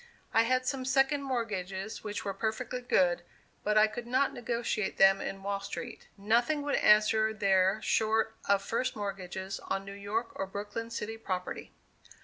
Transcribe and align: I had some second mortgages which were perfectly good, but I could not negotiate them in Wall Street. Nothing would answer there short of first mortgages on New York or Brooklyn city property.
I 0.33 0.45
had 0.49 0.65
some 0.65 0.83
second 0.83 1.21
mortgages 1.21 2.03
which 2.03 2.25
were 2.25 2.33
perfectly 2.33 2.81
good, 2.81 3.21
but 3.63 3.77
I 3.77 3.85
could 3.85 4.07
not 4.07 4.33
negotiate 4.33 4.97
them 4.97 5.21
in 5.21 5.43
Wall 5.43 5.59
Street. 5.59 6.07
Nothing 6.17 6.63
would 6.63 6.73
answer 6.73 7.35
there 7.35 7.79
short 7.83 8.35
of 8.49 8.63
first 8.63 8.95
mortgages 8.95 9.59
on 9.59 9.85
New 9.85 9.93
York 9.93 10.31
or 10.33 10.47
Brooklyn 10.47 10.89
city 10.89 11.17
property. 11.19 11.71